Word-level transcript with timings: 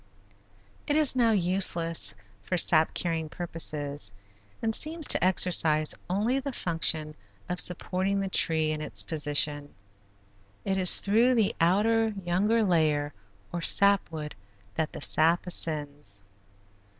It 0.87 0.95
is 0.95 1.15
now 1.15 1.29
useless 1.29 2.15
for 2.41 2.57
sap 2.57 2.95
carrying 2.95 3.29
purposes 3.29 4.11
and 4.59 4.73
seems 4.73 5.05
to 5.09 5.23
exercise 5.23 5.93
only 6.09 6.39
the 6.39 6.51
function 6.53 7.15
of 7.47 7.59
supporting 7.59 8.19
the 8.19 8.27
tree 8.27 8.71
in 8.71 8.81
its 8.81 9.03
position. 9.03 9.75
It 10.65 10.77
is 10.79 11.01
through 11.01 11.35
the 11.35 11.55
outer, 11.61 12.15
younger 12.25 12.63
layer 12.63 13.13
or 13.53 13.61
sap 13.61 14.11
wood 14.11 14.33
that 14.73 14.91
the 14.93 15.01
sap 15.01 15.45
ascends. 15.45 16.19